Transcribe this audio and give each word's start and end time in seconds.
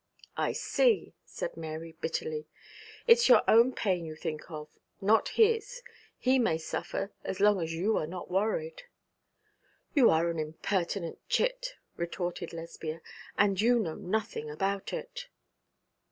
'I 0.35 0.53
see,' 0.53 1.13
said 1.25 1.55
Mary, 1.55 1.91
bitterly. 2.01 2.47
'It 3.05 3.19
is 3.19 3.29
your 3.29 3.43
own 3.47 3.71
pain 3.71 4.03
you 4.03 4.15
think 4.15 4.49
of, 4.49 4.67
not 4.99 5.29
his. 5.37 5.83
He 6.17 6.39
may 6.39 6.57
suffer, 6.57 7.11
so 7.31 7.43
long 7.43 7.61
as 7.61 7.71
you 7.71 7.97
are 7.97 8.07
not 8.07 8.27
worried.' 8.27 8.81
'You 9.93 10.09
are 10.09 10.31
an 10.31 10.39
impertinent 10.39 11.19
chit,' 11.29 11.75
retorted 11.97 12.51
Lesbia, 12.51 13.01
'and 13.37 13.61
you 13.61 13.77
know 13.77 13.93
nothing 13.93 14.49
about 14.49 14.91
it.' 14.91 15.27